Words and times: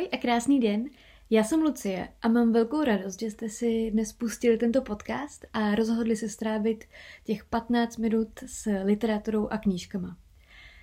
Ahoj 0.00 0.08
a 0.12 0.16
krásný 0.16 0.60
den. 0.60 0.84
Já 1.30 1.44
jsem 1.44 1.62
Lucie 1.62 2.08
a 2.22 2.28
mám 2.28 2.52
velkou 2.52 2.84
radost, 2.84 3.20
že 3.20 3.30
jste 3.30 3.48
si 3.48 3.90
dnes 3.90 4.12
pustili 4.12 4.58
tento 4.58 4.82
podcast 4.82 5.46
a 5.52 5.74
rozhodli 5.74 6.16
se 6.16 6.28
strávit 6.28 6.84
těch 7.24 7.44
15 7.44 7.96
minut 7.96 8.28
s 8.46 8.70
literaturou 8.84 9.48
a 9.48 9.58
knížkama. 9.58 10.16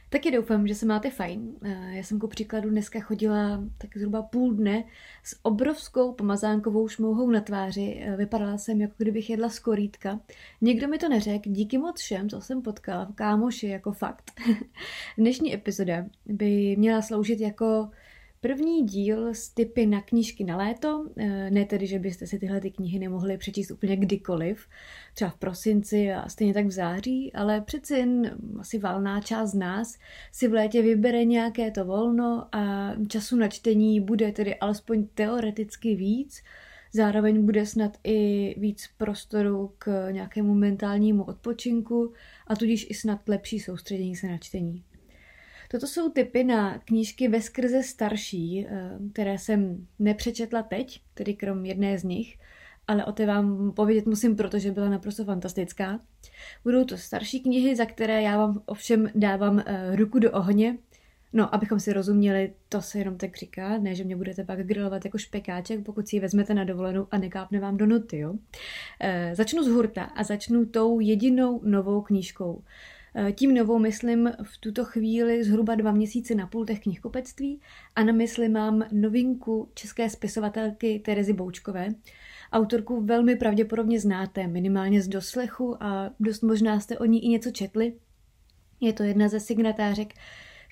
Taky 0.10 0.32
doufám, 0.32 0.68
že 0.68 0.76
se 0.76 0.86
máte 0.86 1.10
fajn. 1.10 1.56
Já 1.90 2.04
jsem 2.04 2.20
ku 2.20 2.28
příkladu 2.28 2.70
dneska 2.70 3.00
chodila 3.00 3.64
tak 3.78 3.98
zhruba 3.98 4.22
půl 4.22 4.54
dne 4.54 4.84
s 5.24 5.40
obrovskou 5.42 6.12
pomazánkovou 6.12 6.88
šmouhou 6.88 7.30
na 7.30 7.42
tváři. 7.42 8.06
Vypadala 8.18 8.58
jsem, 8.58 8.82
jako 8.82 8.94
kdybych 8.98 9.30
jedla 9.30 9.50
z 9.50 9.60
korítka. 9.60 10.20
Nikdo 10.62 10.88
mi 10.88 10.98
to 10.98 11.10
neřekl, 11.10 11.50
díky 11.50 11.78
moc 11.78 12.02
všem, 12.02 12.30
co 12.30 12.42
jsem 12.42 12.62
potkala, 12.62 13.12
kámoši, 13.16 13.68
jako 13.68 13.92
fakt. 13.92 14.32
Dnešní 15.18 15.54
epizoda 15.54 16.06
by 16.26 16.76
měla 16.78 17.02
sloužit 17.02 17.40
jako 17.40 17.90
První 18.42 18.84
díl 18.86 19.34
z 19.34 19.50
typy 19.50 19.86
na 19.86 20.02
knížky 20.02 20.44
na 20.44 20.58
léto, 20.58 21.10
eh, 21.18 21.52
ne 21.52 21.66
tedy, 21.66 21.88
že 21.88 22.00
byste 22.00 22.28
si 22.28 22.40
tyhle 22.40 22.62
ty 22.62 22.72
knihy 22.72 23.00
nemohli 23.00 23.38
přečíst 23.38 23.72
úplně 23.72 23.96
kdykoliv, 23.96 24.68
třeba 25.14 25.32
v 25.32 25.38
prosinci 25.38 26.12
a 26.14 26.30
stejně 26.30 26.54
tak 26.54 26.66
v 26.66 26.72
září, 26.72 27.34
ale 27.34 27.62
přeci 27.62 27.94
jen 27.94 28.38
asi 28.60 28.80
valná 28.80 29.22
část 29.22 29.52
z 29.52 29.54
nás 29.56 29.98
si 30.32 30.48
v 30.48 30.54
létě 30.54 30.82
vybere 30.82 31.26
nějaké 31.26 31.72
to 31.72 31.86
volno 31.86 32.48
a 32.52 32.94
času 33.08 33.36
na 33.36 33.48
čtení 33.48 34.02
bude 34.02 34.32
tedy 34.32 34.56
alespoň 34.56 35.08
teoreticky 35.14 35.96
víc, 35.96 36.44
zároveň 36.94 37.46
bude 37.46 37.66
snad 37.66 37.98
i 38.04 38.56
víc 38.60 38.90
prostoru 38.98 39.72
k 39.78 40.12
nějakému 40.12 40.54
mentálnímu 40.54 41.24
odpočinku 41.24 42.14
a 42.48 42.56
tudíž 42.56 42.88
i 42.90 42.94
snad 42.94 43.30
lepší 43.30 43.60
soustředění 43.60 44.16
se 44.16 44.28
na 44.28 44.38
čtení. 44.38 44.84
Toto 45.72 45.88
jsou 45.88 46.10
typy 46.10 46.44
na 46.44 46.80
knížky 46.80 47.28
ve 47.28 47.42
skrze 47.42 47.84
starší, 47.84 48.66
eh, 48.70 48.92
které 49.14 49.38
jsem 49.38 49.88
nepřečetla 50.00 50.64
teď, 50.64 51.02
tedy 51.14 51.34
krom 51.34 51.66
jedné 51.66 51.98
z 51.98 52.04
nich, 52.04 52.38
ale 52.88 53.06
o 53.06 53.12
té 53.12 53.26
vám 53.26 53.72
povědět 53.72 54.06
musím, 54.06 54.36
protože 54.36 54.72
byla 54.72 54.90
naprosto 54.90 55.26
fantastická. 55.26 56.00
Budou 56.64 56.86
to 56.86 56.98
starší 56.98 57.40
knihy, 57.40 57.76
za 57.76 57.86
které 57.86 58.22
já 58.22 58.38
vám 58.38 58.62
ovšem 58.66 59.10
dávám 59.16 59.64
eh, 59.66 59.96
ruku 59.96 60.20
do 60.20 60.32
ohně. 60.32 60.78
No, 61.34 61.56
abychom 61.56 61.80
si 61.80 61.94
rozuměli, 61.94 62.54
to 62.70 62.82
se 62.82 63.00
jenom 63.00 63.18
tak 63.18 63.38
říká, 63.38 63.78
ne, 63.78 63.96
že 63.96 64.04
mě 64.04 64.16
budete 64.16 64.44
pak 64.44 64.68
grilovat 64.68 65.06
jako 65.06 65.18
špekáček, 65.18 65.84
pokud 65.84 66.08
si 66.08 66.16
ji 66.16 66.20
vezmete 66.20 66.54
na 66.54 66.64
dovolenou 66.64 67.08
a 67.12 67.18
nekápne 67.18 67.60
vám 67.60 67.78
do 67.78 67.86
noty, 67.86 68.18
jo. 68.18 68.34
E, 69.00 69.36
začnu 69.36 69.64
z 69.64 69.68
hurta 69.68 70.04
a 70.04 70.24
začnu 70.24 70.66
tou 70.66 71.00
jedinou 71.00 71.62
novou 71.64 72.02
knížkou. 72.02 72.64
Tím 73.32 73.54
novou 73.54 73.80
myslím 73.80 74.32
v 74.44 74.58
tuto 74.58 74.86
chvíli 74.86 75.44
zhruba 75.44 75.76
dva 75.76 75.92
měsíce 75.92 76.36
na 76.36 76.48
půl 76.48 76.66
těch 76.66 76.80
knihkupectví 76.80 77.62
a 77.96 78.04
na 78.04 78.14
mysli 78.14 78.50
mám 78.50 78.84
novinku 78.92 79.70
české 79.74 80.10
spisovatelky 80.10 81.02
Terezy 81.06 81.34
Boučkové. 81.34 81.90
Autorku 82.52 83.02
velmi 83.02 83.36
pravděpodobně 83.36 84.00
znáte, 84.00 84.48
minimálně 84.48 85.02
z 85.02 85.08
doslechu 85.08 85.84
a 85.84 86.12
dost 86.20 86.42
možná 86.44 86.80
jste 86.80 86.98
o 86.98 87.06
ní 87.06 87.26
i 87.26 87.28
něco 87.28 87.52
četli. 87.52 87.94
Je 88.82 88.94
to 88.94 89.04
jedna 89.04 89.28
ze 89.28 89.40
signatářek 89.40 90.14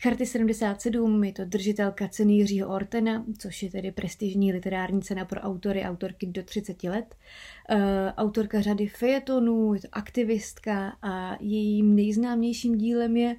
Charty 0.02 0.26
77 0.26 1.24
je 1.24 1.34
to 1.34 1.46
držitelka 1.46 2.08
ceny 2.08 2.34
Jiřího 2.34 2.70
Ortena, 2.70 3.26
což 3.38 3.64
je 3.64 3.72
tedy 3.72 3.92
prestižní 3.92 4.54
literární 4.54 5.02
cena 5.02 5.26
pro 5.26 5.40
autory 5.42 5.84
a 5.84 5.90
autorky 5.90 6.28
do 6.28 6.44
30 6.44 6.84
let. 6.84 7.16
Uh, 7.72 7.78
autorka 8.18 8.62
řady 8.62 8.88
fejetonů, 8.88 9.74
je 9.74 9.82
to 9.82 9.88
aktivistka 9.92 10.98
a 11.02 11.38
jejím 11.40 11.96
nejznámějším 11.96 12.78
dílem 12.78 13.18
je 13.18 13.36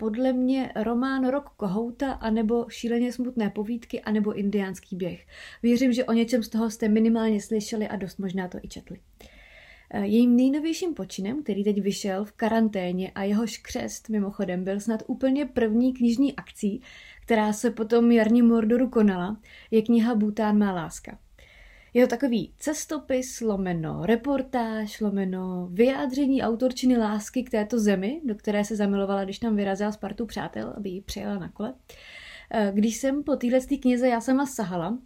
podle 0.00 0.32
mě 0.32 0.72
román 0.76 1.28
Rok 1.28 1.50
Kohouta, 1.56 2.12
anebo 2.12 2.66
Šíleně 2.68 3.12
smutné 3.12 3.50
povídky, 3.50 4.00
anebo 4.00 4.32
Indiánský 4.32 4.96
běh. 4.96 5.26
Věřím, 5.62 5.92
že 5.92 6.04
o 6.04 6.12
něčem 6.12 6.42
z 6.42 6.48
toho 6.48 6.70
jste 6.70 6.88
minimálně 6.88 7.40
slyšeli 7.40 7.88
a 7.88 7.96
dost 7.96 8.18
možná 8.18 8.48
to 8.48 8.58
i 8.62 8.68
četli. 8.68 9.00
Eh, 9.90 10.06
jejím 10.06 10.36
nejnovějším 10.36 10.94
počinem, 10.94 11.42
který 11.42 11.64
teď 11.64 11.82
vyšel 11.82 12.24
v 12.24 12.32
karanténě 12.32 13.10
a 13.10 13.22
jehož 13.22 13.58
křest 13.58 14.08
mimochodem 14.08 14.64
byl 14.64 14.80
snad 14.80 15.02
úplně 15.06 15.46
první 15.46 15.92
knižní 15.92 16.36
akcí, 16.36 16.82
která 17.22 17.52
se 17.52 17.70
potom 17.70 18.12
jarní 18.12 18.42
Mordoru 18.42 18.88
konala, 18.88 19.40
je 19.70 19.82
kniha 19.82 20.14
Bután 20.14 20.58
má 20.58 20.72
láska. 20.72 21.18
Je 21.94 22.06
to 22.06 22.10
takový 22.10 22.52
cestopis, 22.58 23.40
lomeno 23.40 24.06
reportáž, 24.06 25.00
lomeno 25.00 25.68
vyjádření 25.72 26.42
autorčiny 26.42 26.96
lásky 26.96 27.42
k 27.42 27.50
této 27.50 27.78
zemi, 27.78 28.20
do 28.24 28.34
které 28.34 28.64
se 28.64 28.76
zamilovala, 28.76 29.24
když 29.24 29.38
tam 29.38 29.56
vyrazila 29.56 29.92
s 29.92 29.96
partou 29.96 30.26
přátel, 30.26 30.74
aby 30.76 30.90
ji 30.90 31.00
přijela 31.00 31.38
na 31.38 31.48
kole. 31.48 31.74
Eh, 32.50 32.72
když 32.74 32.96
jsem 32.96 33.22
po 33.22 33.36
téhle 33.36 33.60
knize 33.60 34.08
já 34.08 34.20
sama 34.20 34.46
sahala, 34.46 34.98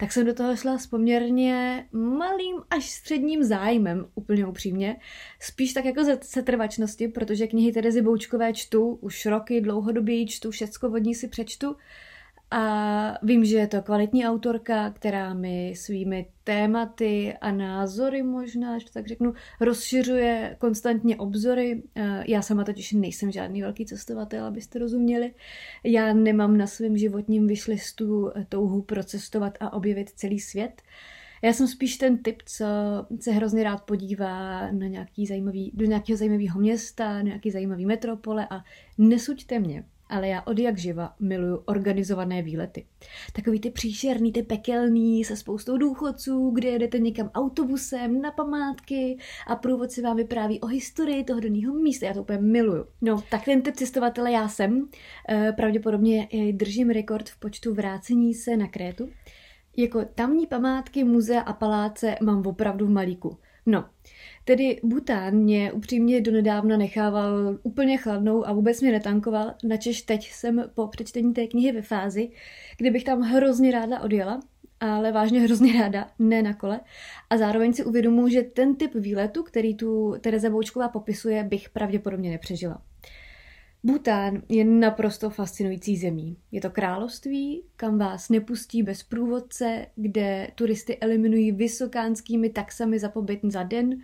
tak 0.00 0.12
jsem 0.12 0.26
do 0.26 0.34
toho 0.34 0.56
šla 0.56 0.78
s 0.78 0.86
poměrně 0.86 1.86
malým 1.92 2.56
až 2.70 2.90
středním 2.90 3.44
zájmem, 3.44 4.06
úplně 4.14 4.46
upřímně. 4.46 4.96
Spíš 5.40 5.72
tak 5.72 5.84
jako 5.84 6.04
ze 6.04 6.18
setrvačnosti, 6.22 7.08
protože 7.08 7.46
knihy 7.46 7.72
Terezy 7.72 8.02
Boučkové 8.02 8.52
čtu, 8.52 8.98
už 9.00 9.26
roky 9.26 9.60
dlouhodobě 9.60 10.26
čtu, 10.26 10.50
všecko 10.50 10.88
od 10.88 10.98
ní 10.98 11.14
si 11.14 11.28
přečtu 11.28 11.76
a 12.50 13.18
vím, 13.22 13.44
že 13.44 13.56
je 13.56 13.66
to 13.66 13.82
kvalitní 13.82 14.26
autorka, 14.26 14.90
která 14.90 15.34
mi 15.34 15.74
svými 15.76 16.26
tématy 16.44 17.34
a 17.40 17.52
názory 17.52 18.22
možná, 18.22 18.78
že 18.78 18.84
to 18.84 18.92
tak 18.92 19.06
řeknu, 19.06 19.34
rozšiřuje 19.60 20.56
konstantně 20.58 21.16
obzory. 21.16 21.82
Eh, 21.96 22.24
já 22.28 22.42
sama 22.42 22.64
totiž 22.64 22.92
nejsem 22.92 23.30
žádný 23.30 23.62
velký 23.62 23.86
cestovatel, 23.86 24.44
abyste 24.44 24.78
rozuměli. 24.78 25.34
Já 25.84 26.12
nemám 26.12 26.56
na 26.56 26.66
svém 26.66 26.96
životním 26.96 27.46
vyšlistu 27.46 28.30
touhu 28.48 28.82
procestovat 28.82 29.58
a 29.60 29.72
objevit 29.72 30.10
celý 30.10 30.40
svět. 30.40 30.82
Já 31.42 31.52
jsem 31.52 31.68
spíš 31.68 31.96
ten 31.96 32.18
typ, 32.18 32.42
co 32.46 32.64
se 33.20 33.32
hrozně 33.32 33.64
rád 33.64 33.82
podívá 33.82 34.70
na 34.72 34.86
nějaký 34.86 35.26
zajímavý, 35.26 35.72
do 35.74 35.86
nějakého 35.86 36.16
zajímavého 36.16 36.60
města, 36.60 37.20
nějaký 37.20 37.50
zajímavý 37.50 37.86
metropole 37.86 38.46
a 38.50 38.64
nesuďte 38.98 39.58
mě 39.58 39.84
ale 40.10 40.28
já 40.28 40.42
od 40.42 40.58
jak 40.58 40.78
živa 40.78 41.14
miluju 41.20 41.62
organizované 41.66 42.42
výlety. 42.42 42.86
Takový 43.32 43.60
ty 43.60 43.70
příšerný, 43.70 44.32
ty 44.32 44.42
pekelný 44.42 45.24
se 45.24 45.36
spoustou 45.36 45.76
důchodců, 45.76 46.50
kde 46.50 46.68
jedete 46.68 46.98
někam 46.98 47.30
autobusem 47.34 48.22
na 48.22 48.30
památky 48.30 49.18
a 49.46 49.56
průvodci 49.56 50.02
vám 50.02 50.16
vypráví 50.16 50.60
o 50.60 50.66
historii 50.66 51.24
toho 51.24 51.40
daného 51.40 51.74
místa. 51.74 52.06
Já 52.06 52.14
to 52.14 52.20
úplně 52.20 52.38
miluju. 52.38 52.86
No, 53.00 53.22
tak 53.30 53.44
ten 53.44 53.62
typ 53.62 53.76
cestovatele 53.76 54.32
já 54.32 54.48
jsem. 54.48 54.88
E, 55.28 55.52
pravděpodobně 55.52 56.28
držím 56.52 56.90
rekord 56.90 57.28
v 57.28 57.40
počtu 57.40 57.74
vrácení 57.74 58.34
se 58.34 58.56
na 58.56 58.68
Krétu. 58.68 59.08
Jako 59.76 60.04
tamní 60.14 60.46
památky, 60.46 61.04
muzea 61.04 61.40
a 61.40 61.52
paláce 61.52 62.14
mám 62.22 62.46
opravdu 62.46 62.86
v 62.86 62.90
malíku. 62.90 63.38
No, 63.66 63.84
Tedy 64.44 64.80
Bután 64.82 65.34
mě 65.34 65.72
upřímně 65.72 66.20
donedávna 66.20 66.76
nechával 66.76 67.58
úplně 67.62 67.96
chladnou 67.96 68.46
a 68.46 68.52
vůbec 68.52 68.80
mě 68.80 68.92
netankoval, 68.92 69.54
načež 69.64 70.02
teď 70.02 70.30
jsem 70.30 70.64
po 70.74 70.86
přečtení 70.86 71.34
té 71.34 71.46
knihy 71.46 71.72
ve 71.72 71.82
fázi, 71.82 72.30
kdy 72.78 72.90
bych 72.90 73.04
tam 73.04 73.20
hrozně 73.20 73.72
ráda 73.72 74.00
odjela, 74.00 74.40
ale 74.80 75.12
vážně 75.12 75.40
hrozně 75.40 75.80
ráda, 75.80 76.10
ne 76.18 76.42
na 76.42 76.54
kole. 76.54 76.80
A 77.30 77.36
zároveň 77.36 77.72
si 77.72 77.84
uvědomuji, 77.84 78.32
že 78.32 78.42
ten 78.42 78.76
typ 78.76 78.94
výletu, 78.94 79.42
který 79.42 79.74
tu 79.74 80.14
Tereza 80.20 80.50
Boučková 80.50 80.88
popisuje, 80.88 81.44
bych 81.44 81.70
pravděpodobně 81.70 82.30
nepřežila. 82.30 82.82
Bután 83.84 84.42
je 84.48 84.64
naprosto 84.64 85.30
fascinující 85.30 85.96
zemí. 85.96 86.36
Je 86.52 86.60
to 86.60 86.70
království, 86.70 87.62
kam 87.76 87.98
vás 87.98 88.28
nepustí 88.28 88.82
bez 88.82 89.02
průvodce, 89.02 89.86
kde 89.96 90.50
turisty 90.54 90.98
eliminují 90.98 91.52
vysokánskými 91.52 92.50
taxami 92.50 92.98
za 92.98 93.08
pobyt 93.08 93.40
za 93.42 93.62
den, 93.62 94.02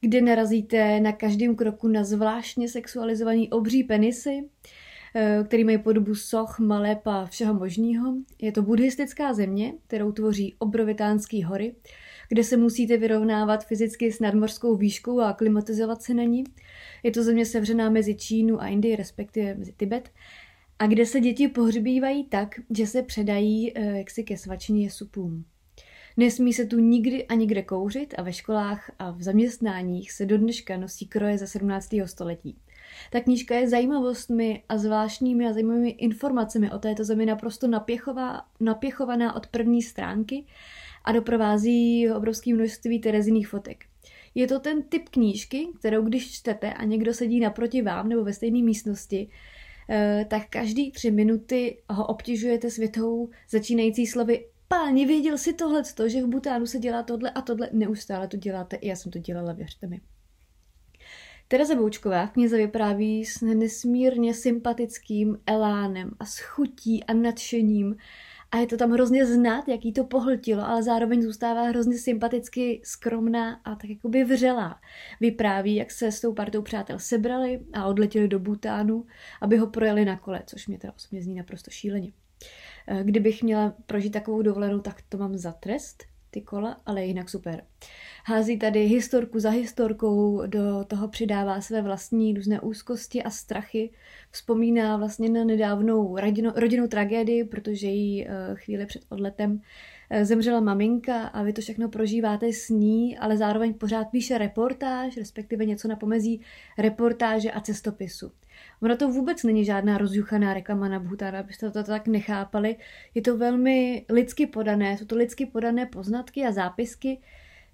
kde 0.00 0.20
narazíte 0.20 1.00
na 1.00 1.12
každém 1.12 1.56
kroku 1.56 1.88
na 1.88 2.04
zvláštně 2.04 2.68
sexualizovaný 2.68 3.50
obří 3.50 3.84
penisy, 3.84 4.48
eh, 5.14 5.44
který 5.44 5.64
mají 5.64 5.78
podobu 5.78 6.14
soch, 6.14 6.58
maleb 6.58 7.06
a 7.06 7.26
všeho 7.26 7.54
možného. 7.54 8.14
Je 8.42 8.52
to 8.52 8.62
buddhistická 8.62 9.34
země, 9.34 9.72
kterou 9.86 10.12
tvoří 10.12 10.54
obrovitánský 10.58 11.42
hory, 11.42 11.74
kde 12.28 12.44
se 12.44 12.56
musíte 12.56 12.96
vyrovnávat 12.96 13.66
fyzicky 13.66 14.12
s 14.12 14.20
nadmořskou 14.20 14.76
výškou 14.76 15.20
a 15.20 15.32
klimatizovat 15.32 16.02
se 16.02 16.14
na 16.14 16.22
ní. 16.22 16.44
Je 17.02 17.10
to 17.10 17.22
země 17.22 17.46
sevřená 17.46 17.90
mezi 17.90 18.14
Čínu 18.14 18.62
a 18.62 18.66
Indii, 18.66 18.96
respektive 18.96 19.54
mezi 19.54 19.72
Tibet, 19.72 20.10
a 20.78 20.86
kde 20.86 21.06
se 21.06 21.20
děti 21.20 21.48
pohřbívají 21.48 22.24
tak, 22.24 22.60
že 22.76 22.86
se 22.86 23.02
předají 23.02 23.72
eh, 23.74 23.98
jaksi 23.98 24.24
ke 24.24 24.36
svačině 24.36 24.90
supům. 24.90 25.44
Nesmí 26.16 26.52
se 26.52 26.66
tu 26.66 26.78
nikdy 26.78 27.26
a 27.26 27.34
nikde 27.34 27.62
kouřit 27.62 28.14
a 28.18 28.22
ve 28.22 28.32
školách 28.32 28.90
a 28.98 29.10
v 29.10 29.22
zaměstnáních 29.22 30.12
se 30.12 30.26
do 30.26 30.38
dneška 30.38 30.76
nosí 30.76 31.06
kroje 31.06 31.38
ze 31.38 31.46
17. 31.46 31.94
století. 32.04 32.56
Ta 33.10 33.20
knížka 33.20 33.54
je 33.54 33.68
zajímavostmi 33.68 34.62
a 34.68 34.78
zvláštními 34.78 35.46
a 35.46 35.52
zajímavými 35.52 35.90
informacemi 35.90 36.70
o 36.70 36.78
této 36.78 37.04
zemi 37.04 37.26
naprosto 37.26 37.66
napěchová, 37.66 38.42
napěchovaná 38.60 39.36
od 39.36 39.46
první 39.46 39.82
stránky 39.82 40.44
a 41.04 41.12
doprovází 41.12 42.10
obrovské 42.10 42.54
množství 42.54 43.00
tereziných 43.00 43.48
fotek. 43.48 43.84
Je 44.34 44.46
to 44.46 44.60
ten 44.60 44.82
typ 44.82 45.08
knížky, 45.08 45.68
kterou 45.78 46.02
když 46.02 46.32
čtete 46.32 46.72
a 46.72 46.84
někdo 46.84 47.14
sedí 47.14 47.40
naproti 47.40 47.82
vám 47.82 48.08
nebo 48.08 48.24
ve 48.24 48.32
stejné 48.32 48.62
místnosti, 48.62 49.28
eh, 49.90 50.26
tak 50.30 50.42
každý 50.50 50.90
tři 50.90 51.10
minuty 51.10 51.78
ho 51.90 52.06
obtěžujete 52.06 52.70
světou 52.70 53.28
začínající 53.50 54.06
slovy 54.06 54.46
páni, 54.68 55.06
věděl 55.06 55.38
si 55.38 55.52
tohle, 55.52 55.82
že 56.06 56.22
v 56.22 56.26
Butánu 56.26 56.66
se 56.66 56.78
dělá 56.78 57.02
tohle 57.02 57.30
a 57.30 57.40
tohle, 57.40 57.70
neustále 57.72 58.28
to 58.28 58.36
děláte, 58.36 58.76
i 58.76 58.88
já 58.88 58.96
jsem 58.96 59.12
to 59.12 59.18
dělala, 59.18 59.52
věřte 59.52 59.86
mi. 59.86 60.00
Tereza 61.48 61.74
Boučková 61.74 62.26
v 62.26 62.30
knize 62.30 62.56
vypráví 62.56 63.24
s 63.24 63.40
nesmírně 63.40 64.34
sympatickým 64.34 65.38
elánem 65.46 66.10
a 66.18 66.24
s 66.24 66.40
a 67.06 67.12
nadšením 67.12 67.96
a 68.54 68.56
je 68.56 68.66
to 68.66 68.76
tam 68.76 68.90
hrozně 68.90 69.26
znát, 69.26 69.68
jaký 69.68 69.92
to 69.92 70.04
pohltilo, 70.04 70.66
ale 70.66 70.82
zároveň 70.82 71.22
zůstává 71.22 71.62
hrozně 71.62 71.98
sympaticky 71.98 72.80
skromná 72.84 73.60
a 73.64 73.74
tak 73.74 73.90
jakoby 73.90 74.24
vřelá. 74.24 74.80
Vypráví, 75.20 75.74
jak 75.74 75.90
se 75.90 76.12
s 76.12 76.20
tou 76.20 76.32
partou 76.32 76.62
přátel 76.62 76.98
sebrali 76.98 77.60
a 77.72 77.86
odletěli 77.86 78.28
do 78.28 78.38
Butánu, 78.38 79.06
aby 79.40 79.56
ho 79.56 79.66
projeli 79.66 80.04
na 80.04 80.16
kole, 80.16 80.42
což 80.46 80.66
mě 80.66 80.78
teda 80.78 80.92
osobně 80.96 81.22
zní 81.22 81.34
naprosto 81.34 81.70
šíleně. 81.70 82.12
Eh, 82.86 83.04
kdybych 83.04 83.42
měla 83.42 83.74
prožít 83.86 84.12
takovou 84.12 84.42
dovolenou, 84.42 84.80
tak 84.80 85.02
to 85.08 85.18
mám 85.18 85.36
za 85.36 85.52
trest, 85.52 86.04
ty 86.30 86.40
kola, 86.40 86.80
ale 86.86 87.04
jinak 87.04 87.30
super. 87.30 87.64
Hází 88.26 88.58
tady 88.58 88.84
historku 88.84 89.38
za 89.38 89.50
historkou, 89.50 90.42
do 90.46 90.84
toho 90.84 91.08
přidává 91.08 91.60
své 91.60 91.82
vlastní 91.82 92.34
různé 92.34 92.60
úzkosti 92.60 93.22
a 93.22 93.30
strachy, 93.30 93.90
vzpomíná 94.30 94.96
vlastně 94.96 95.28
na 95.28 95.44
nedávnou 95.44 96.16
rodinu, 96.16 96.52
rodinnou 96.56 96.86
tragédii, 96.86 97.44
protože 97.44 97.86
jí 97.86 98.26
eh, 98.26 98.30
chvíli 98.54 98.86
před 98.86 99.02
odletem 99.08 99.60
eh, 100.10 100.24
zemřela 100.24 100.60
maminka 100.60 101.22
a 101.22 101.42
vy 101.42 101.52
to 101.52 101.60
všechno 101.60 101.88
prožíváte 101.88 102.52
s 102.52 102.68
ní, 102.68 103.18
ale 103.18 103.36
zároveň 103.36 103.74
pořád 103.74 104.04
píše 104.04 104.38
reportáž, 104.38 105.16
respektive 105.16 105.64
něco 105.66 105.88
na 105.88 105.96
pomezí 105.96 106.40
reportáže 106.78 107.50
a 107.50 107.60
cestopisu. 107.60 108.32
Ono 108.82 108.96
to 108.96 109.08
vůbec 109.08 109.42
není 109.42 109.64
žádná 109.64 109.98
rozjuchaná 109.98 110.54
reklama 110.54 110.88
na 110.88 110.98
Bhutan, 110.98 111.36
abyste 111.36 111.70
to 111.70 111.84
tak 111.84 112.06
nechápali. 112.06 112.76
Je 113.14 113.22
to 113.22 113.36
velmi 113.36 114.04
lidsky 114.08 114.46
podané, 114.46 114.98
jsou 114.98 115.04
to 115.04 115.16
lidsky 115.16 115.46
podané 115.46 115.86
poznatky 115.86 116.44
a 116.44 116.52
zápisky, 116.52 117.18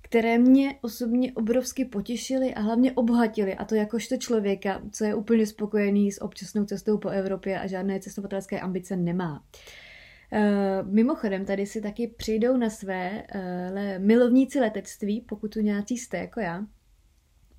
které 0.03 0.39
mě 0.39 0.75
osobně 0.83 1.33
obrovsky 1.33 1.85
potěšily 1.85 2.55
a 2.55 2.61
hlavně 2.61 2.93
obohatily, 2.93 3.55
a 3.55 3.65
to 3.65 3.75
jakožto 3.75 4.17
člověka, 4.17 4.83
co 4.93 5.05
je 5.05 5.15
úplně 5.15 5.47
spokojený 5.47 6.13
s 6.13 6.23
občasnou 6.23 6.65
cestou 6.65 6.99
po 6.99 7.09
Evropě 7.09 7.61
a 7.61 7.67
žádné 7.67 8.01
cestovatelské 8.01 8.61
ambice 8.61 8.97
nemá. 8.97 9.45
Uh, 10.33 10.93
mimochodem, 10.93 11.45
tady 11.45 11.67
si 11.67 11.81
taky 11.81 12.09
přijdou 12.09 12.57
na 12.57 12.71
své 12.71 13.25
uh, 13.35 13.41
milovníci 14.05 14.61
letectví, 14.61 15.21
pokud 15.21 15.51
tu 15.51 15.61
nějací 15.61 15.99
jste 15.99 16.19
jako 16.19 16.41
já, 16.41 16.67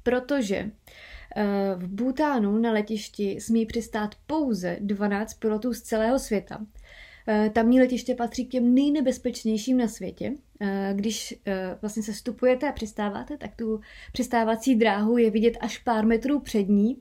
protože 0.04 0.64
uh, 0.64 1.82
v 1.82 1.88
Bhutánu 1.88 2.58
na 2.58 2.72
letišti 2.72 3.42
smí 3.42 3.66
přistát 3.66 4.16
pouze 4.28 4.78
12 4.80 5.34
pilotů 5.34 5.74
z 5.74 5.82
celého 5.82 6.20
světa. 6.20 6.66
Tamní 7.54 7.80
letiště 7.80 8.16
patří 8.16 8.46
k 8.46 8.52
těm 8.52 8.74
nejnebezpečnějším 8.74 9.78
na 9.78 9.88
světě. 9.88 10.34
Když 10.94 11.42
vlastně 11.82 12.04
se 12.04 12.12
vstupujete 12.12 12.70
a 12.70 12.72
přistáváte, 12.72 13.38
tak 13.38 13.56
tu 13.56 13.82
přistávací 14.14 14.76
dráhu 14.76 15.18
je 15.18 15.32
vidět 15.32 15.58
až 15.60 15.78
pár 15.78 16.06
metrů 16.06 16.40
před 16.40 16.70
ní. 16.70 16.98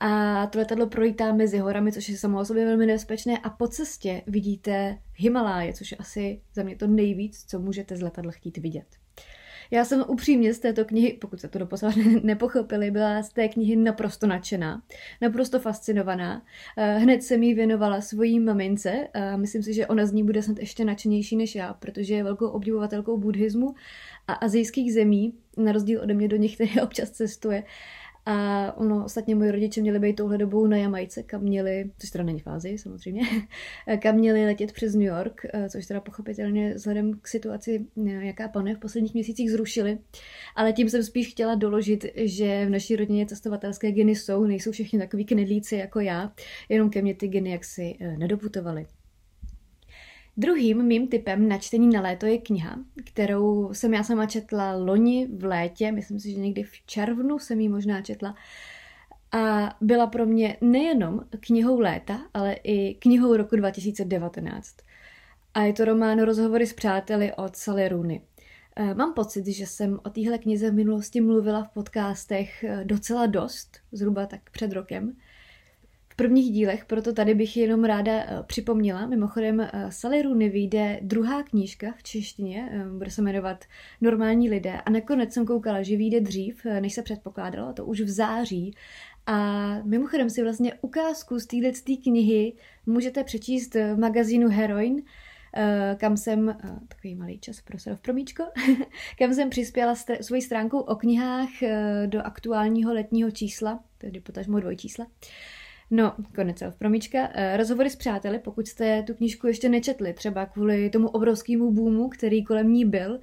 A 0.00 0.46
to 0.46 0.58
letadlo 0.58 0.86
projítá 0.86 1.32
mezi 1.32 1.58
horami, 1.58 1.92
což 1.92 2.08
je 2.08 2.16
samo 2.16 2.40
o 2.40 2.44
sobě 2.44 2.64
velmi 2.64 2.86
nebezpečné. 2.86 3.38
A 3.38 3.50
po 3.50 3.68
cestě 3.68 4.22
vidíte 4.26 4.98
Himaláje, 5.16 5.72
což 5.72 5.90
je 5.90 5.96
asi 5.96 6.40
za 6.54 6.62
mě 6.62 6.76
to 6.76 6.86
nejvíc, 6.86 7.44
co 7.48 7.58
můžete 7.58 7.96
z 7.96 8.02
letadla 8.02 8.32
chtít 8.32 8.58
vidět. 8.58 8.86
Já 9.70 9.84
jsem 9.84 10.04
upřímně 10.08 10.54
z 10.54 10.58
této 10.58 10.84
knihy, 10.84 11.12
pokud 11.20 11.40
se 11.40 11.48
to 11.48 11.58
doposud 11.58 11.88
nepochopili, 12.22 12.90
byla 12.90 13.22
z 13.22 13.32
té 13.32 13.48
knihy 13.48 13.76
naprosto 13.76 14.26
nadšená, 14.26 14.82
naprosto 15.20 15.60
fascinovaná. 15.60 16.42
Eh, 16.76 16.98
hned 16.98 17.22
jsem 17.22 17.42
jí 17.42 17.54
věnovala 17.54 18.00
svojí 18.00 18.40
mamince 18.40 19.08
a 19.14 19.36
myslím 19.36 19.62
si, 19.62 19.74
že 19.74 19.86
ona 19.86 20.06
z 20.06 20.12
ní 20.12 20.24
bude 20.24 20.42
snad 20.42 20.58
ještě 20.58 20.84
nadšenější 20.84 21.36
než 21.36 21.54
já, 21.54 21.74
protože 21.74 22.14
je 22.14 22.24
velkou 22.24 22.48
obdivovatelkou 22.48 23.18
buddhismu 23.18 23.74
a 24.28 24.32
azijských 24.32 24.92
zemí, 24.92 25.34
na 25.56 25.72
rozdíl 25.72 26.00
ode 26.02 26.14
mě 26.14 26.28
do 26.28 26.36
nich, 26.36 26.54
který 26.54 26.80
občas 26.82 27.10
cestuje. 27.10 27.64
A 28.30 28.72
ono, 28.76 29.04
ostatně 29.04 29.34
moji 29.34 29.50
rodiče 29.50 29.80
měli 29.80 29.98
být 29.98 30.16
touhle 30.16 30.38
dobou 30.38 30.66
na 30.66 30.76
Jamajce, 30.76 31.22
kam 31.22 31.42
měli, 31.42 31.90
což 31.98 32.10
teda 32.10 32.24
není 32.24 32.40
v 32.40 32.46
Ázii 32.46 32.78
samozřejmě, 32.78 33.22
kam 34.02 34.14
měli 34.14 34.44
letět 34.44 34.72
přes 34.72 34.94
New 34.94 35.06
York, 35.06 35.46
eh, 35.52 35.68
což 35.68 35.86
teda 35.86 36.00
pochopitelně 36.00 36.74
vzhledem 36.74 37.18
k 37.22 37.28
situaci, 37.28 37.86
eh, 38.06 38.26
jaká 38.26 38.48
panuje 38.48 38.74
v 38.74 38.78
posledních 38.78 39.14
měsících 39.14 39.50
zrušili. 39.50 39.98
Ale 40.56 40.72
tím 40.72 40.88
jsem 40.88 41.02
spíš 41.02 41.30
chtěla 41.30 41.54
doložit, 41.54 42.06
že 42.14 42.66
v 42.66 42.70
naší 42.70 42.96
rodině 42.96 43.26
cestovatelské 43.26 43.92
geny 43.92 44.16
jsou, 44.16 44.44
nejsou 44.44 44.72
všichni 44.72 44.98
takový 44.98 45.24
knedlíci 45.24 45.76
jako 45.76 46.00
já, 46.00 46.32
jenom 46.68 46.90
ke 46.90 47.02
mně 47.02 47.14
ty 47.14 47.28
geny 47.28 47.50
jaksi 47.50 47.96
eh, 48.00 48.16
nedoputovaly. 48.16 48.86
Druhým 50.36 50.82
mým 50.82 51.08
typem 51.08 51.48
na 51.48 51.58
čtení 51.58 51.88
na 51.88 52.00
léto 52.00 52.26
je 52.26 52.38
kniha, 52.38 52.78
kterou 53.04 53.74
jsem 53.74 53.94
já 53.94 54.02
sama 54.02 54.26
četla 54.26 54.72
loni 54.72 55.28
v 55.36 55.44
létě, 55.44 55.92
myslím 55.92 56.20
si, 56.20 56.30
že 56.30 56.38
někdy 56.38 56.62
v 56.62 56.72
červnu 56.86 57.38
jsem 57.38 57.60
ji 57.60 57.68
možná 57.68 58.02
četla. 58.02 58.34
A 59.32 59.76
byla 59.80 60.06
pro 60.06 60.26
mě 60.26 60.56
nejenom 60.60 61.20
knihou 61.40 61.80
léta, 61.80 62.20
ale 62.34 62.52
i 62.52 62.94
knihou 62.94 63.36
roku 63.36 63.56
2019. 63.56 64.76
A 65.54 65.62
je 65.62 65.72
to 65.72 65.84
román 65.84 66.22
Rozhovory 66.22 66.66
s 66.66 66.72
přáteli 66.72 67.32
od 67.34 67.56
Sally 67.56 67.88
Rooney. 67.88 68.20
Eh, 68.76 68.94
mám 68.94 69.14
pocit, 69.14 69.46
že 69.46 69.66
jsem 69.66 69.98
o 70.02 70.10
téhle 70.10 70.38
knize 70.38 70.70
v 70.70 70.74
minulosti 70.74 71.20
mluvila 71.20 71.64
v 71.64 71.68
podcastech 71.68 72.64
eh, 72.64 72.84
docela 72.84 73.26
dost, 73.26 73.78
zhruba 73.92 74.26
tak 74.26 74.50
před 74.50 74.72
rokem 74.72 75.16
prvních 76.20 76.52
dílech, 76.52 76.84
proto 76.84 77.12
tady 77.12 77.34
bych 77.34 77.56
jenom 77.56 77.84
ráda 77.84 78.12
eh, 78.12 78.42
připomněla. 78.46 79.06
Mimochodem, 79.06 79.60
eh, 79.60 79.70
Sally 79.88 80.22
Rooney 80.22 80.48
vyjde 80.48 81.00
druhá 81.02 81.42
knížka 81.42 81.86
v 81.96 82.02
češtině, 82.02 82.70
eh, 82.72 82.84
bude 82.98 83.10
se 83.10 83.22
jmenovat 83.22 83.64
Normální 84.00 84.50
lidé 84.50 84.80
a 84.80 84.90
nakonec 84.90 85.32
jsem 85.32 85.46
koukala, 85.46 85.82
že 85.82 85.96
vyjde 85.96 86.20
dřív, 86.20 86.66
než 86.80 86.94
se 86.94 87.02
předpokládalo, 87.02 87.72
to 87.72 87.84
už 87.84 88.00
v 88.00 88.08
září. 88.08 88.74
A 89.26 89.74
mimochodem 89.84 90.30
si 90.30 90.42
vlastně 90.42 90.74
ukázku 90.80 91.38
z 91.38 91.46
této 91.46 92.02
knihy 92.02 92.52
můžete 92.86 93.24
přečíst 93.24 93.74
v 93.74 93.96
magazínu 93.98 94.48
Heroin, 94.48 95.02
kam 95.96 96.16
jsem, 96.16 96.56
takový 96.88 97.14
malý 97.14 97.38
čas 97.38 97.60
pro 97.60 97.78
v 97.96 98.00
promíčko, 98.00 98.44
kam 99.18 99.34
jsem 99.34 99.50
přispěla 99.50 99.94
svojí 100.20 100.42
stránkou 100.42 100.80
o 100.80 100.96
knihách 100.96 101.48
do 102.06 102.20
aktuálního 102.26 102.92
letního 102.92 103.30
čísla, 103.30 103.84
tedy 103.98 104.20
potažmo 104.20 104.60
dvojčísla. 104.60 105.04
čísla. 105.04 105.59
No, 105.90 106.12
konec 106.34 106.62
promička. 106.78 107.28
Eh, 107.34 107.56
rozhovory 107.56 107.90
s 107.90 107.96
přáteli, 107.96 108.38
pokud 108.38 108.68
jste 108.68 109.02
tu 109.02 109.14
knížku 109.14 109.46
ještě 109.46 109.68
nečetli, 109.68 110.12
třeba 110.12 110.46
kvůli 110.46 110.90
tomu 110.90 111.08
obrovskému 111.08 111.72
boomu, 111.72 112.08
který 112.08 112.44
kolem 112.44 112.72
ní 112.72 112.84
byl, 112.84 113.20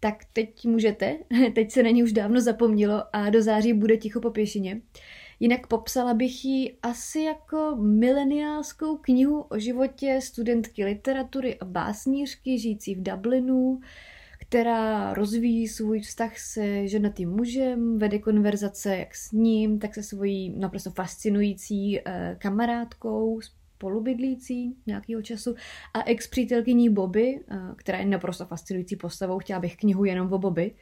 tak 0.00 0.24
teď 0.32 0.64
můžete, 0.64 1.16
teď 1.54 1.70
se 1.70 1.82
na 1.82 1.90
ní 1.90 2.02
už 2.02 2.12
dávno 2.12 2.40
zapomnělo 2.40 3.02
a 3.12 3.30
do 3.30 3.42
září 3.42 3.72
bude 3.72 3.96
ticho 3.96 4.20
po 4.20 4.30
pěšině. 4.30 4.80
Jinak 5.40 5.66
popsala 5.66 6.14
bych 6.14 6.44
ji 6.44 6.76
asi 6.82 7.20
jako 7.20 7.76
mileniálskou 7.80 8.96
knihu 8.96 9.40
o 9.40 9.58
životě 9.58 10.18
studentky 10.22 10.84
literatury 10.84 11.58
a 11.58 11.64
básnířky 11.64 12.58
žijící 12.58 12.94
v 12.94 13.02
Dublinu, 13.02 13.80
která 14.48 15.14
rozvíjí 15.14 15.68
svůj 15.68 16.00
vztah 16.00 16.38
se 16.38 16.88
ženatým 16.88 17.30
mužem, 17.30 17.98
vede 17.98 18.18
konverzace 18.18 18.96
jak 18.96 19.14
s 19.14 19.32
ním, 19.32 19.78
tak 19.78 19.94
se 19.94 20.02
svojí 20.02 20.58
naprosto 20.58 20.90
fascinující 20.90 22.00
eh, 22.00 22.36
kamarádkou, 22.38 23.40
spolubydlící 23.76 24.76
nějakého 24.86 25.22
času 25.22 25.54
a 25.94 26.02
ex-přítelkyní 26.02 26.90
Bobby, 26.90 27.40
eh, 27.50 27.58
která 27.76 27.98
je 27.98 28.06
naprosto 28.06 28.46
fascinující 28.46 28.96
postavou, 28.96 29.38
chtěla 29.38 29.60
bych 29.60 29.76
knihu 29.76 30.04
jenom 30.04 30.32
o 30.32 30.38
Bobby. 30.38 30.74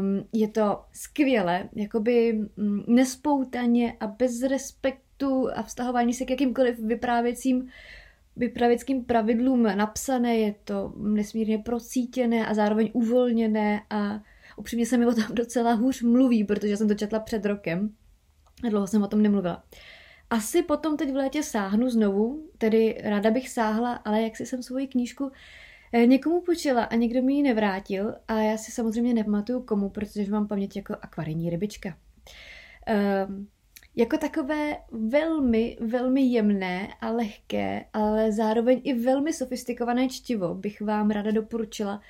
Um, 0.00 0.24
je 0.32 0.48
to 0.48 0.80
skvěle, 0.92 1.68
jakoby 1.74 2.32
mm, 2.56 2.84
nespoutaně 2.88 3.92
a 4.00 4.06
bez 4.06 4.42
respektu 4.42 5.48
a 5.54 5.62
vztahování 5.62 6.14
se 6.14 6.24
k 6.24 6.30
jakýmkoliv 6.30 6.78
vyprávěcím 6.78 7.68
vypravěckým 8.36 9.04
pravidlům 9.04 9.62
napsané, 9.62 10.36
je 10.36 10.54
to 10.64 10.92
nesmírně 10.96 11.58
procítěné 11.58 12.46
a 12.46 12.54
zároveň 12.54 12.90
uvolněné 12.92 13.82
a 13.90 14.22
upřímně 14.56 14.86
se 14.86 14.96
mi 14.96 15.06
o 15.06 15.14
tom 15.14 15.24
docela 15.34 15.72
hůř 15.72 16.02
mluví, 16.02 16.44
protože 16.44 16.76
jsem 16.76 16.88
to 16.88 16.94
četla 16.94 17.20
před 17.20 17.46
rokem 17.46 17.94
a 18.66 18.68
dlouho 18.68 18.86
jsem 18.86 19.02
o 19.02 19.08
tom 19.08 19.22
nemluvila. 19.22 19.64
Asi 20.30 20.62
potom 20.62 20.96
teď 20.96 21.12
v 21.12 21.16
létě 21.16 21.42
sáhnu 21.42 21.90
znovu, 21.90 22.50
tedy 22.58 23.00
ráda 23.04 23.30
bych 23.30 23.48
sáhla, 23.48 23.92
ale 23.94 24.22
jak 24.22 24.36
si 24.36 24.46
jsem 24.46 24.62
svoji 24.62 24.86
knížku 24.86 25.30
eh, 25.92 26.06
někomu 26.06 26.40
počila 26.40 26.84
a 26.84 26.94
někdo 26.94 27.22
mi 27.22 27.34
ji 27.34 27.42
nevrátil 27.42 28.14
a 28.28 28.38
já 28.38 28.56
si 28.56 28.72
samozřejmě 28.72 29.14
nepamatuju 29.14 29.62
komu, 29.62 29.90
protože 29.90 30.30
mám 30.30 30.48
paměť 30.48 30.76
jako 30.76 30.96
akvarijní 31.02 31.50
rybička. 31.50 31.96
Um, 33.28 33.48
jako 33.96 34.18
takové 34.18 34.76
velmi, 34.90 35.76
velmi 35.80 36.22
jemné 36.22 36.88
a 37.00 37.10
lehké, 37.10 37.84
ale 37.92 38.32
zároveň 38.32 38.80
i 38.84 38.94
velmi 38.94 39.32
sofistikované 39.32 40.08
čtivo 40.08 40.54
bych 40.54 40.80
vám 40.80 41.10
ráda 41.10 41.30
doporučila 41.30 42.00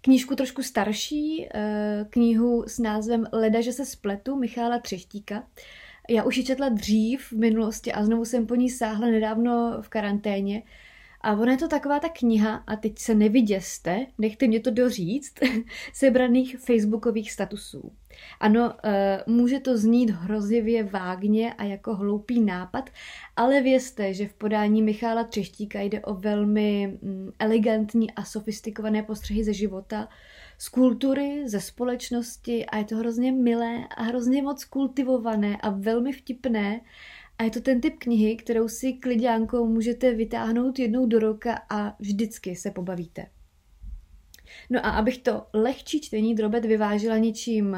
knížku 0.00 0.36
trošku 0.36 0.62
starší, 0.62 1.48
eh, 1.54 2.06
knihu 2.10 2.64
s 2.66 2.78
názvem 2.78 3.26
Leda, 3.32 3.60
že 3.60 3.72
se 3.72 3.86
spletu 3.86 4.36
Michála 4.36 4.78
Třeštíka. 4.78 5.46
Já 6.08 6.24
už 6.24 6.36
ji 6.36 6.44
četla 6.44 6.68
dřív 6.68 7.20
v 7.20 7.32
minulosti 7.32 7.92
a 7.92 8.04
znovu 8.04 8.24
jsem 8.24 8.46
po 8.46 8.54
ní 8.54 8.70
sáhla 8.70 9.06
nedávno 9.06 9.78
v 9.82 9.88
karanténě. 9.88 10.62
A 11.20 11.32
ona 11.32 11.52
je 11.52 11.58
to 11.58 11.68
taková 11.68 12.00
ta 12.00 12.08
kniha, 12.08 12.64
a 12.66 12.76
teď 12.76 12.98
se 12.98 13.14
neviděste, 13.14 14.06
nechte 14.18 14.46
mě 14.46 14.60
to 14.60 14.70
doříct, 14.70 15.40
sebraných 15.92 16.58
facebookových 16.58 17.32
statusů. 17.32 17.92
Ano, 18.40 18.72
eh, 18.84 19.24
může 19.26 19.60
to 19.60 19.78
znít 19.78 20.10
hrozivě 20.10 20.84
vágně 20.84 21.54
a 21.54 21.64
jako 21.64 21.94
hloupý 21.94 22.40
nápad, 22.40 22.90
ale 23.36 23.62
vězte, 23.62 24.14
že 24.14 24.28
v 24.28 24.34
podání 24.34 24.82
Michála 24.82 25.24
Třeštíka 25.24 25.80
jde 25.80 26.00
o 26.00 26.14
velmi 26.14 26.98
mm, 27.02 27.30
elegantní 27.38 28.10
a 28.10 28.24
sofistikované 28.24 29.02
postřehy 29.02 29.44
ze 29.44 29.52
života, 29.52 30.08
z 30.58 30.68
kultury, 30.68 31.48
ze 31.48 31.60
společnosti 31.60 32.66
a 32.66 32.76
je 32.76 32.84
to 32.84 32.96
hrozně 32.96 33.32
milé 33.32 33.86
a 33.96 34.02
hrozně 34.02 34.42
moc 34.42 34.64
kultivované 34.64 35.56
a 35.56 35.70
velmi 35.70 36.12
vtipné. 36.12 36.80
A 37.38 37.42
je 37.42 37.50
to 37.50 37.60
ten 37.60 37.80
typ 37.80 37.94
knihy, 37.98 38.36
kterou 38.36 38.68
si 38.68 38.92
klidňánkou 38.92 39.66
můžete 39.66 40.14
vytáhnout 40.14 40.78
jednou 40.78 41.06
do 41.06 41.18
roka 41.18 41.62
a 41.70 41.96
vždycky 41.98 42.56
se 42.56 42.70
pobavíte. 42.70 43.26
No 44.70 44.86
a 44.86 44.90
abych 44.90 45.18
to 45.18 45.46
lehčí 45.52 46.00
čtení 46.00 46.34
drobet 46.34 46.64
vyvážila 46.64 47.18
něčím 47.18 47.76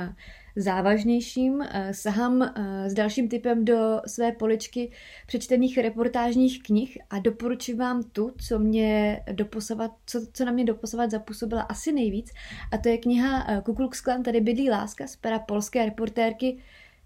závažnějším, 0.57 1.63
eh, 1.63 1.95
sahám 1.95 2.43
eh, 2.43 2.91
s 2.91 2.95
dalším 2.95 3.29
typem 3.29 3.65
do 3.65 4.01
své 4.07 4.33
poličky 4.33 4.93
přečtených 5.27 5.79
reportážních 5.79 6.63
knih 6.63 6.99
a 7.11 7.19
doporučuji 7.19 7.77
vám 7.77 8.03
tu, 8.03 8.35
co, 8.49 8.59
mě 8.59 9.21
doposavat, 9.33 9.91
co, 10.07 10.27
co 10.33 10.45
na 10.45 10.53
mě 10.53 10.65
doposavat 10.65 11.11
zapůsobila 11.11 11.63
asi 11.63 11.93
nejvíc 11.93 12.31
a 12.73 12.79
to 12.79 12.89
je 12.89 12.99
kniha 12.99 13.47
eh, 13.49 13.63
Kuklux 13.65 14.01
Klan, 14.01 14.23
tady 14.23 14.41
bydlí 14.41 14.71
láska 14.71 15.07
z 15.07 15.17
pera 15.17 15.39
polské 15.39 15.85
reportérky 15.85 16.59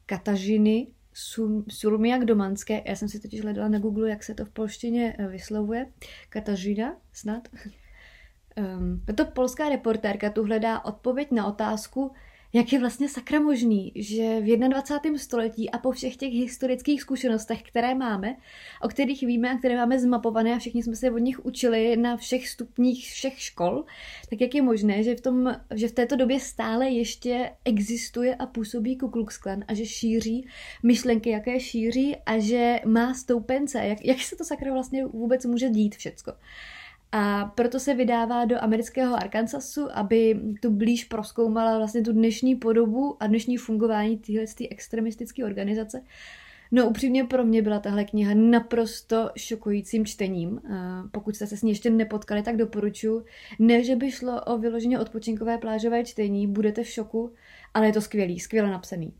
Katažiny 0.06 0.86
Surmiak 1.68 2.24
Domanské. 2.24 2.82
Já 2.86 2.96
jsem 2.96 3.08
si 3.08 3.20
totiž 3.20 3.42
hledala 3.42 3.68
na 3.68 3.78
Google, 3.78 4.10
jak 4.10 4.22
se 4.22 4.34
to 4.34 4.44
v 4.44 4.50
polštině 4.50 5.16
vyslovuje. 5.30 5.86
Katažina 6.28 6.96
snad. 7.12 7.48
Um, 8.56 9.02
to 9.14 9.24
polská 9.24 9.68
reportérka 9.68 10.30
tu 10.30 10.44
hledá 10.44 10.84
odpověď 10.84 11.30
na 11.30 11.46
otázku, 11.46 12.12
jak 12.52 12.72
je 12.72 12.78
vlastně 12.78 13.08
sakra 13.08 13.40
možný, 13.40 13.92
že 13.94 14.40
v 14.40 14.56
21. 14.56 15.18
století 15.18 15.70
a 15.70 15.78
po 15.78 15.92
všech 15.92 16.16
těch 16.16 16.32
historických 16.32 17.02
zkušenostech, 17.02 17.62
které 17.62 17.94
máme, 17.94 18.36
o 18.82 18.88
kterých 18.88 19.22
víme 19.22 19.50
a 19.50 19.58
které 19.58 19.76
máme 19.76 19.98
zmapované 19.98 20.54
a 20.54 20.58
všichni 20.58 20.82
jsme 20.82 20.96
se 20.96 21.10
od 21.10 21.18
nich 21.18 21.46
učili 21.46 21.96
na 21.96 22.16
všech 22.16 22.48
stupních 22.48 23.06
všech 23.12 23.40
škol, 23.40 23.84
tak 24.30 24.40
jak 24.40 24.54
je 24.54 24.62
možné, 24.62 25.02
že 25.02 25.14
v, 25.14 25.20
tom, 25.20 25.56
že 25.74 25.88
v 25.88 25.92
této 25.92 26.16
době 26.16 26.40
stále 26.40 26.88
ještě 26.88 27.50
existuje 27.64 28.34
a 28.34 28.46
působí 28.46 28.98
Ku 28.98 29.08
Klux 29.08 29.38
Klan 29.38 29.64
a 29.68 29.74
že 29.74 29.86
šíří 29.86 30.48
myšlenky, 30.82 31.30
jaké 31.30 31.60
šíří 31.60 32.16
a 32.16 32.38
že 32.38 32.80
má 32.86 33.14
stoupence. 33.14 33.78
Jak, 33.78 34.04
jak 34.04 34.20
se 34.20 34.36
to 34.36 34.44
sakra 34.44 34.72
vlastně 34.72 35.06
vůbec 35.06 35.44
může 35.44 35.68
dít 35.68 35.96
všecko. 35.96 36.32
A 37.18 37.52
proto 37.54 37.80
se 37.80 37.94
vydává 37.94 38.44
do 38.44 38.62
amerického 38.62 39.16
Arkansasu, 39.16 39.88
aby 39.92 40.40
tu 40.62 40.70
blíž 40.70 41.04
proskoumala 41.04 41.78
vlastně 41.78 42.02
tu 42.02 42.12
dnešní 42.12 42.56
podobu 42.56 43.16
a 43.20 43.26
dnešní 43.26 43.56
fungování 43.56 44.18
téhle 44.18 44.44
extremistické 44.70 45.44
organizace. 45.44 46.02
No 46.72 46.88
upřímně 46.88 47.24
pro 47.24 47.44
mě 47.44 47.62
byla 47.62 47.78
tahle 47.78 48.04
kniha 48.04 48.34
naprosto 48.34 49.30
šokujícím 49.36 50.06
čtením. 50.06 50.60
Pokud 51.10 51.36
jste 51.36 51.46
se 51.46 51.56
s 51.56 51.62
ní 51.62 51.70
ještě 51.70 51.90
nepotkali, 51.90 52.42
tak 52.42 52.56
doporučuji. 52.56 53.24
Ne, 53.58 53.84
že 53.84 53.96
by 53.96 54.10
šlo 54.10 54.44
o 54.44 54.58
vyloženě 54.58 54.98
odpočinkové 54.98 55.58
plážové 55.58 56.04
čtení, 56.04 56.46
budete 56.46 56.82
v 56.82 56.88
šoku, 56.88 57.32
ale 57.74 57.86
je 57.86 57.92
to 57.92 58.00
skvělý, 58.00 58.40
skvěle 58.40 58.70
napsaný. 58.70 59.12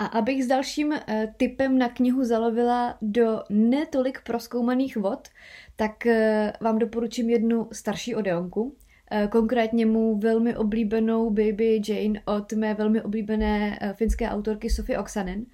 A 0.00 0.06
abych 0.06 0.44
s 0.44 0.46
dalším 0.46 0.92
eh, 0.92 1.34
typem 1.36 1.78
na 1.78 1.88
knihu 1.88 2.24
zalovila 2.24 2.98
do 3.02 3.42
netolik 3.50 4.20
proskoumaných 4.24 4.96
vod, 4.96 5.28
tak 5.76 6.06
eh, 6.06 6.52
vám 6.60 6.78
doporučím 6.78 7.30
jednu 7.30 7.68
starší 7.72 8.14
odeonku, 8.14 8.76
eh, 9.10 9.28
konkrétně 9.30 9.86
mu 9.86 10.18
velmi 10.18 10.56
oblíbenou 10.56 11.30
Baby 11.30 11.82
Jane 11.88 12.22
od 12.24 12.52
mé 12.52 12.74
velmi 12.74 13.02
oblíbené 13.02 13.78
finské 13.92 14.28
autorky 14.28 14.70
Sofie 14.70 14.98
Oksanen. 14.98 15.44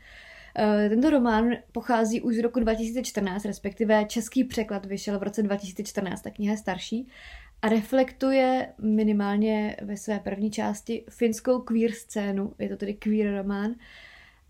Tento 0.88 1.10
román 1.10 1.50
pochází 1.72 2.20
už 2.20 2.34
z 2.36 2.38
roku 2.38 2.60
2014, 2.60 3.44
respektive 3.44 4.04
český 4.04 4.44
překlad 4.44 4.86
vyšel 4.86 5.18
v 5.18 5.22
roce 5.22 5.42
2014, 5.42 6.22
ta 6.22 6.30
kniha 6.30 6.52
je 6.52 6.58
starší 6.58 7.08
a 7.62 7.68
reflektuje 7.68 8.72
minimálně 8.82 9.76
ve 9.82 9.96
své 9.96 10.18
první 10.18 10.50
části 10.50 11.04
finskou 11.10 11.60
queer 11.60 11.92
scénu, 11.92 12.52
je 12.58 12.68
to 12.68 12.76
tedy 12.76 12.94
queer 12.94 13.36
román, 13.36 13.74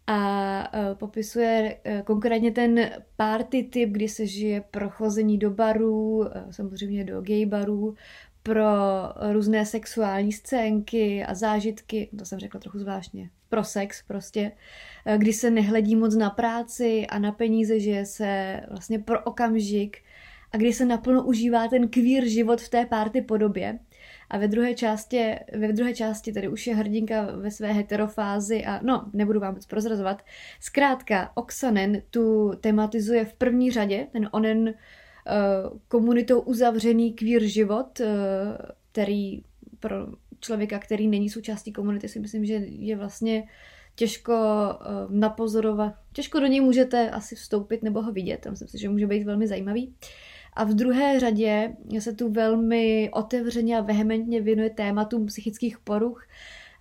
a 0.07 0.61
e, 0.73 0.95
popisuje 0.95 1.79
e, 1.85 2.03
konkrétně 2.03 2.51
ten 2.51 2.91
party 3.17 3.63
typ, 3.63 3.91
kdy 3.91 4.09
se 4.09 4.27
žije 4.27 4.61
pro 4.71 4.91
chození 4.91 5.39
do 5.39 5.51
barů, 5.51 6.25
e, 6.25 6.53
samozřejmě 6.53 7.05
do 7.05 7.21
gay 7.21 7.47
barů, 7.47 7.95
pro 8.43 8.65
různé 9.33 9.67
sexuální 9.67 10.33
scénky 10.33 11.25
a 11.25 11.35
zážitky, 11.35 12.09
to 12.19 12.25
jsem 12.25 12.39
řekla 12.39 12.61
trochu 12.61 12.79
zvláštně, 12.79 13.31
pro 13.49 13.65
sex 13.65 14.03
prostě, 14.03 14.53
kdy 15.17 15.33
se 15.33 15.51
nehledí 15.51 15.97
moc 15.97 16.15
na 16.15 16.31
práci 16.31 17.07
a 17.07 17.19
na 17.19 17.33
peníze, 17.33 17.81
že 17.81 18.05
se 18.05 18.61
vlastně 18.71 18.99
pro 18.99 19.21
okamžik 19.21 19.99
a 20.53 20.57
kdy 20.57 20.73
se 20.73 20.85
naplno 20.85 21.25
užívá 21.25 21.69
ten 21.69 21.89
queer 21.89 22.25
život 22.25 22.61
v 22.61 22.69
té 22.69 22.87
party 22.87 23.23
podobě. 23.23 23.79
A 24.31 24.39
ve 24.39 24.49
druhé 24.49 24.75
části, 24.75 25.35
ve 25.53 25.73
druhé 25.73 25.95
části 25.95 26.33
tady 26.33 26.49
už 26.49 26.67
je 26.67 26.75
hrdinka 26.75 27.23
ve 27.37 27.51
své 27.51 27.73
heterofázi 27.73 28.65
a 28.65 28.81
no, 28.83 29.11
nebudu 29.13 29.41
vám 29.41 29.55
moc 29.55 29.67
prozrazovat. 29.67 30.23
Zkrátka, 30.61 31.31
Oxanen 31.35 32.03
tu 32.11 32.53
tematizuje 32.61 33.25
v 33.25 33.33
první 33.35 33.71
řadě 33.71 34.07
ten 34.13 34.29
onen 34.33 34.59
uh, 34.69 35.79
komunitou 35.89 36.41
uzavřený 36.41 37.13
queer 37.13 37.43
život, 37.45 38.01
uh, 38.01 38.07
který 38.93 39.43
pro 39.81 40.07
člověka, 40.41 40.79
který 40.79 41.09
není 41.09 41.31
součástí 41.31 41.73
komunity, 41.73 42.09
si 42.09 42.21
myslím, 42.21 42.45
že 42.45 42.55
je 42.69 42.97
vlastně 42.97 43.49
těžko 43.95 44.33
uh, 44.33 45.13
napozorovat, 45.17 45.95
těžko 46.13 46.41
do 46.41 46.47
něj 46.47 46.61
můžete 46.61 47.11
asi 47.11 47.35
vstoupit 47.35 47.83
nebo 47.83 48.03
ho 48.03 48.13
vidět, 48.13 48.47
myslím 48.51 48.69
si, 48.69 48.79
že 48.79 48.89
může 48.89 49.07
být 49.07 49.25
velmi 49.25 49.47
zajímavý. 49.47 49.87
Uh, 49.87 49.93
a 50.57 50.65
v 50.65 50.75
druhé 50.75 51.21
řadě 51.21 51.77
se 51.99 52.13
tu 52.13 52.33
velmi 52.33 53.11
otevřeně 53.13 53.79
a 53.79 53.81
vehementně 53.81 54.41
věnuje 54.41 54.71
tématům 54.71 55.27
psychických 55.27 55.79
poruch, 55.79 56.27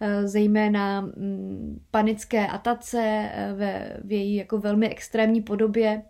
eh, 0.01 0.27
zejména 0.27 1.01
mm, 1.01 1.79
panické 1.91 2.48
atace 2.48 3.29
eh, 3.34 3.53
ve, 3.53 3.98
v 4.03 4.12
její 4.12 4.36
jako 4.36 4.58
velmi 4.58 4.89
extrémní 4.89 5.41
podobě 5.41 6.01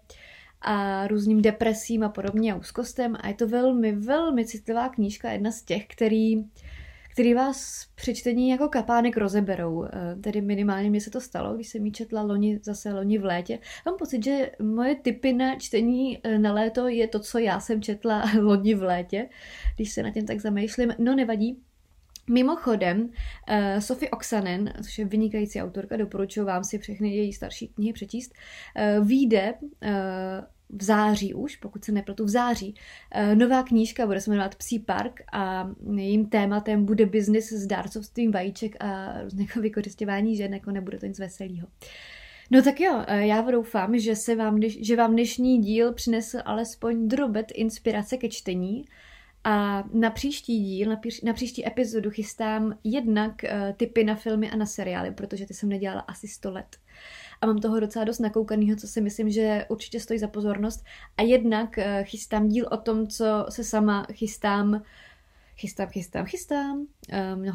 a 0.62 1.08
různým 1.08 1.42
depresím 1.42 2.04
a 2.04 2.10
podobně 2.10 2.54
a 2.54 2.56
úzkostem. 2.56 3.18
A 3.20 3.28
je 3.28 3.34
to 3.34 3.48
velmi, 3.48 3.92
velmi 3.92 4.46
citlivá 4.46 4.90
knížka, 4.90 5.32
jedna 5.32 5.52
z 5.52 5.62
těch, 5.62 5.88
který 5.88 6.44
který 7.16 7.34
vás 7.34 7.88
při 7.96 8.16
čtení 8.16 8.50
jako 8.50 8.68
kapánek 8.68 9.18
rozeberou. 9.18 9.84
Eh, 9.84 10.16
tedy 10.22 10.42
minimálně 10.42 10.90
mi 10.90 11.02
se 11.02 11.10
to 11.10 11.22
stalo, 11.22 11.56
když 11.56 11.68
jsem 11.68 11.86
ji 11.86 11.92
četla 11.92 12.22
loni, 12.22 12.60
zase 12.64 12.94
loni 12.94 13.18
v 13.18 13.26
létě. 13.26 13.60
Mám 13.86 13.98
pocit, 13.98 14.24
že 14.24 14.52
moje 14.62 14.96
typy 14.96 15.34
na 15.34 15.56
čtení 15.56 16.20
eh, 16.24 16.40
na 16.40 16.54
léto 16.54 16.88
je 16.88 17.08
to, 17.08 17.20
co 17.20 17.40
já 17.40 17.60
jsem 17.60 17.82
četla 17.82 18.24
loni 18.42 18.76
v 18.76 18.84
létě, 18.84 19.30
když 19.76 19.92
se 19.92 20.04
na 20.04 20.12
tím 20.12 20.26
tak 20.26 20.40
zamýšlím. 20.40 20.94
No 21.00 21.16
nevadí, 21.16 21.62
Mimochodem, 22.30 23.02
uh, 23.02 23.80
Sophie 23.80 24.10
Oksanen, 24.10 24.74
což 24.84 25.00
je 25.00 25.06
vynikající 25.06 25.62
autorka, 25.62 25.98
doporučuji 25.98 26.44
vám 26.44 26.64
si 26.64 26.78
všechny 26.78 27.16
její 27.16 27.34
starší 27.34 27.68
knihy 27.68 27.94
přečíst, 27.94 28.34
vyjde 29.02 29.54
v 30.70 30.84
září 30.84 31.34
už, 31.34 31.56
pokud 31.56 31.86
se 31.86 31.92
nepletu, 31.92 32.26
v 32.26 32.30
září. 32.30 32.76
Eh, 33.12 33.36
nová 33.36 33.64
knížka 33.64 34.06
bude 34.06 34.22
se 34.22 34.30
jmenovat 34.30 34.56
Psí 34.56 34.80
park 34.80 35.22
a 35.34 35.70
jejím 35.96 36.30
tématem 36.30 36.86
bude 36.86 37.06
biznis 37.06 37.54
s 37.54 37.68
dárcovstvím 37.68 38.32
vajíček 38.32 38.76
a 38.80 39.22
různého 39.22 39.50
vykořišťování 39.62 40.36
žen, 40.36 40.54
jako 40.54 40.72
nebude 40.72 41.00
to 41.00 41.06
nic 41.06 41.20
veselého. 41.20 41.68
No 42.52 42.62
tak 42.62 42.80
jo, 42.80 43.04
eh, 43.08 43.26
já 43.26 43.42
doufám, 43.42 44.00
že, 44.00 44.16
se 44.16 44.36
vám, 44.36 44.60
že 44.80 44.96
vám 44.96 45.12
dnešní 45.12 45.62
díl 45.62 45.94
přinesl 45.94 46.38
alespoň 46.46 47.08
drobet 47.08 47.52
inspirace 47.56 48.18
ke 48.18 48.30
čtení 48.30 48.86
a 49.44 49.84
na 49.94 50.10
příští 50.10 50.64
díl, 50.64 50.90
na, 50.90 51.02
na 51.24 51.34
příští 51.34 51.68
epizodu 51.68 52.10
chystám 52.10 52.78
jednak 52.84 53.32
uh, 53.44 53.50
tipy 53.78 54.04
na 54.04 54.16
filmy 54.16 54.52
a 54.52 54.56
na 54.56 54.66
seriály, 54.66 55.12
protože 55.12 55.46
ty 55.46 55.54
jsem 55.54 55.70
nedělala 55.70 56.02
asi 56.02 56.28
100 56.28 56.52
let 56.52 56.78
a 57.42 57.46
mám 57.46 57.58
toho 57.58 57.80
docela 57.80 58.06
dost 58.06 58.20
nakoukaného, 58.20 58.76
co 58.76 58.88
si 58.88 59.02
myslím, 59.02 59.30
že 59.30 59.66
určitě 59.70 60.00
stojí 60.00 60.20
za 60.20 60.28
pozornost. 60.28 60.84
A 61.18 61.22
jednak 61.22 61.78
eh, 61.78 62.04
chystám 62.04 62.48
díl 62.48 62.68
o 62.72 62.78
tom, 62.78 63.08
co 63.08 63.46
se 63.50 63.64
sama 63.64 64.08
chystám 64.14 64.82
chystám, 65.58 65.88
chystám, 65.88 66.26
chystám. 66.26 66.88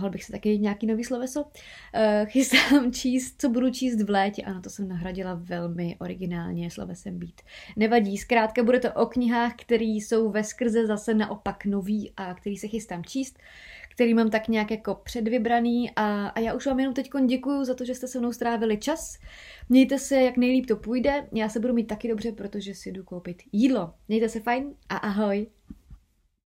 Um, 0.03 0.11
bych 0.11 0.25
se 0.25 0.33
taky 0.33 0.59
nějaký 0.59 0.87
nový 0.87 1.05
sloveso. 1.05 1.43
Uh, 1.43 2.27
chystám 2.27 2.93
číst, 2.93 3.41
co 3.41 3.49
budu 3.49 3.71
číst 3.71 4.03
v 4.03 4.11
létě. 4.11 4.43
Ano, 4.43 4.61
to 4.61 4.71
jsem 4.71 4.89
nahradila 4.89 5.35
velmi 5.35 5.97
originálně 6.01 6.71
slovesem 6.71 7.19
být. 7.19 7.41
Nevadí, 7.77 8.19
zkrátka 8.19 8.63
bude 8.63 8.81
to 8.81 8.93
o 8.93 9.07
knihách, 9.07 9.53
které 9.57 9.85
jsou 9.85 10.31
ve 10.31 10.45
skrze 10.45 10.87
zase 10.87 11.15
naopak 11.15 11.65
nový 11.65 12.13
a 12.17 12.35
který 12.35 12.57
se 12.57 12.69
chystám 12.69 13.05
číst 13.05 13.39
který 14.01 14.15
mám 14.15 14.31
tak 14.31 14.49
nějak 14.49 14.71
jako 14.71 14.95
předvybraný 14.95 15.91
a, 15.97 16.29
a 16.29 16.41
já 16.41 16.55
už 16.55 16.67
vám 16.67 16.81
jenom 16.81 16.95
teď 16.95 17.11
děkuju 17.27 17.65
za 17.65 17.75
to, 17.75 17.85
že 17.85 17.95
jste 17.95 18.07
se 18.09 18.19
mnou 18.19 18.33
strávili 18.33 18.77
čas. 18.77 19.19
Mějte 19.69 19.99
se, 19.99 20.21
jak 20.21 20.37
nejlíp 20.37 20.67
to 20.67 20.77
půjde. 20.77 21.29
Já 21.33 21.49
se 21.49 21.61
budu 21.61 21.75
mít 21.75 21.87
taky 21.87 22.09
dobře, 22.09 22.33
protože 22.33 22.75
si 22.75 22.93
jdu 22.93 23.05
koupit 23.05 23.43
jídlo. 23.53 23.95
Mějte 24.09 24.29
se 24.29 24.41
fajn 24.41 24.75
a 24.89 24.97
ahoj. 24.97 25.47